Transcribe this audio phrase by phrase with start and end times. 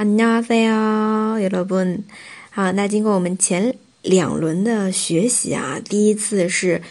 [0.00, 2.04] 안녕하세요여러 분。
[2.50, 6.82] 好，那经过我们前两轮的学习啊，第一次是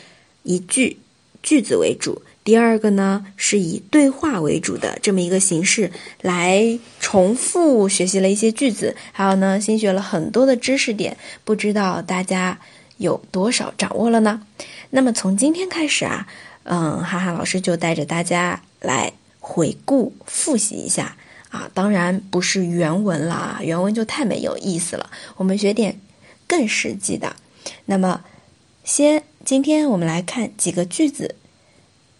[0.42, 0.98] 以句
[1.44, 12.60] 句子为主，第二个呢是以对话为主的这么一个形式来重复学习了一些句子，还有呢新学了很多的知识点，不知道大家
[12.98, 14.42] 有多少掌握了呢？
[14.90, 16.28] 那么从今天开始啊，
[16.64, 21.16] 嗯，哈哈老师就带着大家来回顾复习一下。
[21.50, 25.10] 啊，当然不是原文啦，原文就太没有意思了。
[25.38, 26.00] 我们学点
[26.48, 27.36] 更实际的。
[27.86, 28.22] 那么，
[28.84, 31.36] 先今天我们来看几个句子。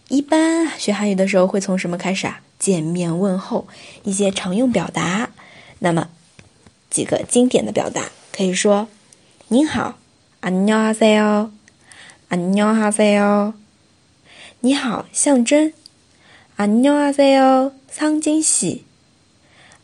[0.08, 2.40] 一般学韩语的时候会从什么开始啊？
[2.58, 3.66] 见面问候，
[4.04, 5.30] 一些常用表达。
[5.80, 6.08] 那么
[6.88, 9.98] 几个经典的表达可以说：“您好，
[10.40, 11.50] 안녕하세 요，
[12.30, 13.52] 안녕하세 요。
[14.60, 15.72] 你好，象征，
[16.56, 18.84] 안녕하세 요， 상진 씨。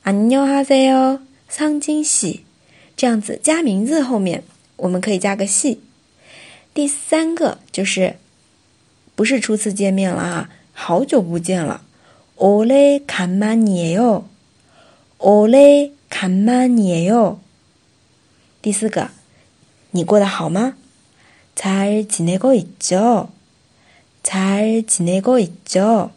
[0.07, 2.45] 안녕하세 요， 상진 씨，
[2.97, 4.45] 这样子加名字后面
[4.77, 5.81] 我们可以加个씨。
[6.75, 8.17] 第三个就是
[9.15, 11.83] 不是初次见面了啊，好久不见了。
[12.37, 14.25] 오래간만이에 요，
[15.19, 17.39] 오래간만이에 요。
[18.61, 19.11] 第四个，
[19.93, 20.75] 你过得好吗？
[21.55, 23.29] 잘지내고있 죠，
[24.25, 26.11] 잘지내고있 죠。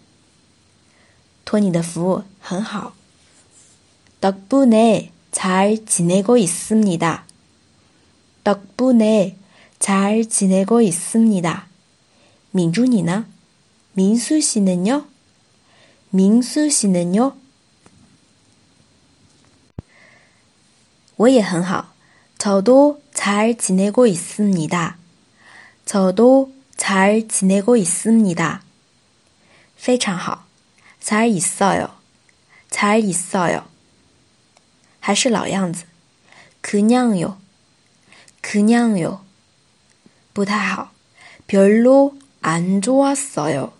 [1.44, 2.96] 托你的福，很好。
[4.22, 7.26] 덕분에 잘 지내고 있습니다.
[8.44, 9.38] 덕분에
[9.80, 11.68] 잘 지내고 있습니다.
[12.52, 13.28] 민준이나
[13.94, 15.06] 민수 씨는요?
[16.10, 17.36] 민수 씨는요?
[21.18, 21.94] 我也很好.
[22.38, 24.98] 저도 잘 지내고 있습니다.
[25.86, 28.62] 저도 잘 지내고 있습니다.
[29.78, 30.46] 非常好.
[31.00, 31.90] 잘 있어요.
[32.70, 33.69] 잘 있어요.
[35.00, 35.84] 还是老样子，
[36.62, 37.38] 그냥요그냥
[38.98, 39.20] 요，
[40.34, 40.92] 不太好，
[41.48, 43.74] 별로안좋았어 요，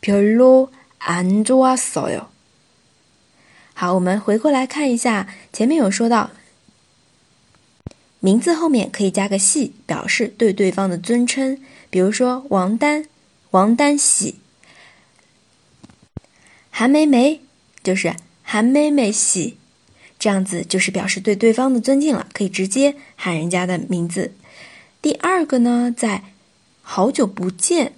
[0.00, 2.28] 별로안좋았어 요。
[3.74, 6.30] 好，我们回过来看一下，前面有说到，
[8.20, 13.06] 名字后面可以加个系，表示对对方的尊称，比如说王丹，
[13.50, 14.40] 王丹喜，
[16.70, 17.42] 韩梅梅
[17.82, 19.58] 就是韩梅梅喜。
[20.22, 24.32] 这样子就是表示对对方的尊敬了，可以直接喊人家的名字。
[25.00, 26.24] 第二个呢，在
[26.82, 27.94] 好久不见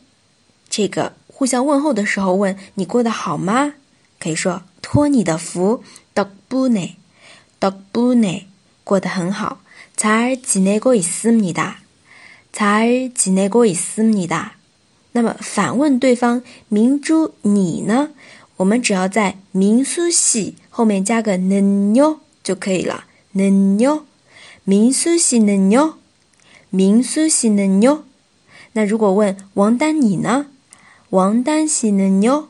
[0.69, 3.75] 这个互相问候的时候，问你过得好吗？
[4.19, 5.82] 可以说托你的福，
[6.14, 8.44] dog bu ne，dog bu ne，
[8.84, 9.62] 过得很好。
[9.97, 11.75] 잘지내고있습니 다，
[12.53, 14.53] 잘지내고있습니 다。
[15.12, 18.10] 那么反问对方，明珠你呢？
[18.56, 23.04] 我们只要在民苏系 后面加个能哟就可以了。
[23.32, 24.04] 能哟，
[24.64, 25.98] 民苏系能哟，
[26.70, 28.04] 民苏系能哟。
[28.72, 30.47] 那如果问王丹你呢？
[31.10, 32.48] 王丹系能哟，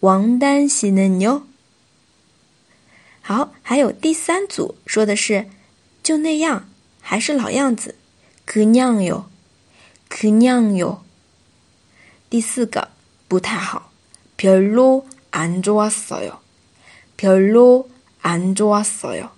[0.00, 1.42] 王丹系能哟。
[3.20, 5.48] 好，还有第三组说的是
[6.02, 6.68] 就那样，
[7.00, 7.94] 还是老样子，
[8.44, 9.26] 可娘哟，
[10.08, 11.02] 可娘哟。
[12.28, 12.88] 第四个
[13.28, 13.90] 不太好。
[14.36, 16.38] 별로안좋았어 요，
[17.18, 19.28] 별로안좋았어 요。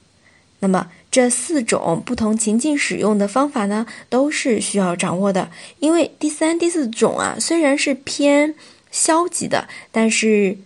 [0.60, 5.50] 那么这四种不同情境使用的方法呢，都是需要掌握的。
[5.78, 8.54] 因为第三、第四种啊，虽然是偏
[8.90, 10.58] 消极的，但是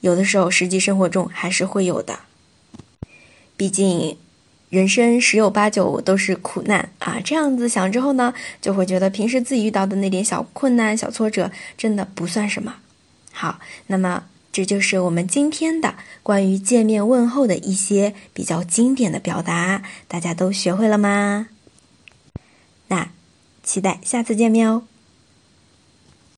[0.00, 2.20] 有的时候实际生活中还是会有的。
[3.56, 4.16] 毕竟
[4.70, 7.20] 人生十有八九都是苦难啊。
[7.24, 12.76] 这样子想之后呢，就会觉得平时自己遇到的那点小困难、小挫折，真的不算什么。
[13.32, 14.24] 好，那么
[14.57, 21.49] 这就是我们今天的关于见面问候的一些比较经典的表达，大家都学会了吗？
[22.87, 23.11] 那
[23.61, 24.81] 期待下次见面哦。